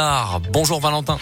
[0.00, 1.18] Ah, bonjour Valentin.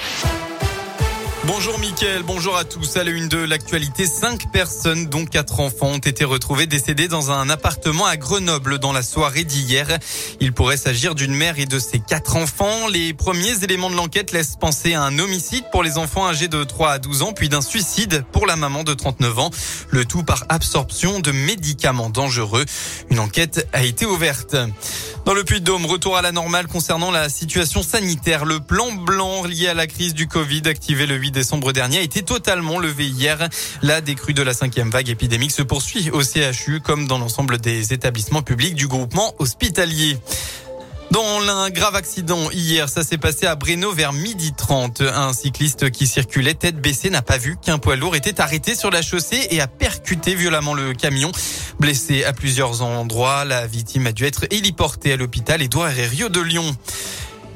[1.46, 2.96] Bonjour Mickaël, bonjour à tous.
[2.96, 7.30] À la une de l'actualité, cinq personnes, dont quatre enfants, ont été retrouvées décédées dans
[7.30, 9.86] un appartement à Grenoble dans la soirée d'hier.
[10.40, 12.88] Il pourrait s'agir d'une mère et de ses quatre enfants.
[12.88, 16.64] Les premiers éléments de l'enquête laissent penser à un homicide pour les enfants âgés de
[16.64, 19.50] 3 à 12 ans, puis d'un suicide pour la maman de 39 ans.
[19.90, 22.64] Le tout par absorption de médicaments dangereux.
[23.10, 24.56] Une enquête a été ouverte.
[25.24, 28.44] Dans le Puy-de-Dôme, retour à la normale concernant la situation sanitaire.
[28.44, 32.00] Le plan blanc lié à la crise du Covid activé le 8 décembre dernier a
[32.00, 33.48] été totalement levé hier.
[33.82, 37.92] La décrue de la cinquième vague épidémique se poursuit au CHU comme dans l'ensemble des
[37.92, 40.16] établissements publics du groupement hospitalier.
[41.10, 45.02] Dans un grave accident hier, ça s'est passé à Breno vers midi 30.
[45.02, 48.90] Un cycliste qui circulait tête baissée n'a pas vu qu'un poids lourd était arrêté sur
[48.90, 51.30] la chaussée et a percuté violemment le camion.
[51.78, 56.40] Blessé à plusieurs endroits, la victime a dû être héliportée à l'hôpital Édouard Herriot de
[56.40, 56.76] Lyon.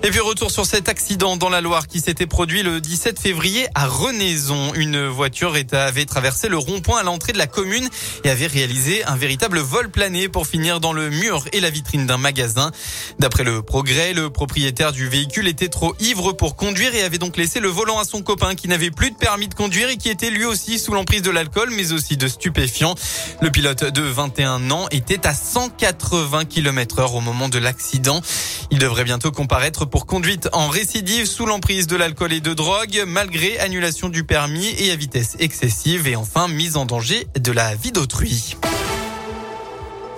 [0.02, 3.66] Et puis retour sur cet accident dans la Loire qui s'était produit le 17 février
[3.74, 4.72] à Renaison.
[4.72, 7.86] Une voiture avait traversé le rond-point à l'entrée de la commune
[8.24, 12.06] et avait réalisé un véritable vol plané pour finir dans le mur et la vitrine
[12.06, 12.70] d'un magasin.
[13.18, 17.36] D'après le progrès, le propriétaire du véhicule était trop ivre pour conduire et avait donc
[17.36, 20.08] laissé le volant à son copain qui n'avait plus de permis de conduire et qui
[20.08, 22.94] était lui aussi sous l'emprise de l'alcool mais aussi de stupéfiants.
[23.42, 28.22] Le pilote de 21 ans était à 180 km heure au moment de l'accident.
[28.70, 33.04] Il devrait bientôt comparaître pour conduite en récidive sous l'emprise de l'alcool et de drogue,
[33.06, 37.74] malgré annulation du permis et à vitesse excessive et enfin mise en danger de la
[37.74, 38.56] vie d'autrui.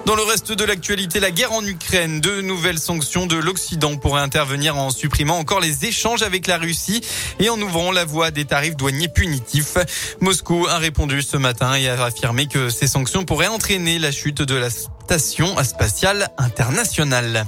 [0.04, 4.22] Dans le reste de l'actualité, la guerre en Ukraine, de nouvelles sanctions de l'Occident pourraient
[4.22, 7.02] intervenir en supprimant encore les échanges avec la Russie
[7.38, 9.76] et en ouvrant la voie des tarifs douaniers punitifs.
[10.20, 14.42] Moscou a répondu ce matin et a affirmé que ces sanctions pourraient entraîner la chute
[14.42, 17.46] de la station spatiale internationale.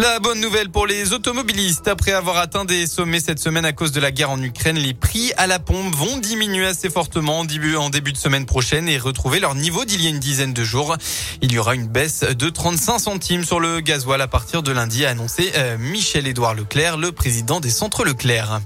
[0.00, 3.92] La bonne nouvelle pour les automobilistes, après avoir atteint des sommets cette semaine à cause
[3.92, 7.44] de la guerre en Ukraine, les prix à la pompe vont diminuer assez fortement en
[7.44, 10.96] début, de semaine prochaine et retrouver leur niveau d'il y a une dizaine de jours.
[11.42, 15.04] Il y aura une baisse de 35 centimes sur le gasoil à partir de lundi,
[15.04, 18.62] a annoncé euh, Michel-Édouard Leclerc, le président des centres Leclerc.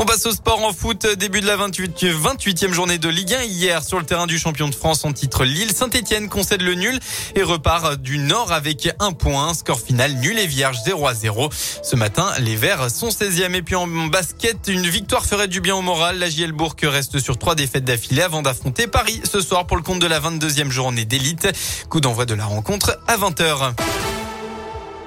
[0.00, 1.08] On passe au sport en foot.
[1.16, 4.68] Début de la 28, 28e journée de Ligue 1 hier sur le terrain du champion
[4.68, 5.72] de France en titre Lille.
[5.74, 7.00] Saint-Etienne concède le nul
[7.34, 9.52] et repart du Nord avec un point.
[9.54, 11.50] Score final nul et vierge 0 à 0.
[11.82, 15.74] Ce matin, les Verts sont 16e et puis en basket, une victoire ferait du bien
[15.74, 16.20] au moral.
[16.20, 19.82] La JL Bourg reste sur trois défaites d'affilée avant d'affronter Paris ce soir pour le
[19.82, 21.48] compte de la 22e journée d'élite.
[21.90, 23.74] Coup d'envoi de la rencontre à 20h.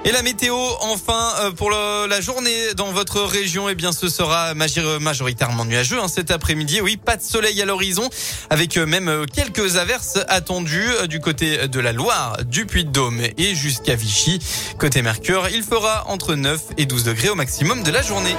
[0.04, 4.52] Et la météo, enfin, euh, pour la journée dans votre région, eh bien, ce sera
[4.54, 6.80] majoritairement nuageux hein, cet après-midi.
[6.80, 8.10] Oui, pas de soleil à l'horizon,
[8.50, 13.54] avec euh, même euh, quelques averses attendues du côté de la Loire, du Puy-de-Dôme et
[13.54, 14.40] jusqu'à Vichy.
[14.76, 18.34] Côté Mercure, il fera entre 9 et 12 degrés au maximum de la journée.